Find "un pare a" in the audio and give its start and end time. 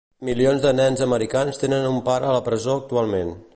1.91-2.35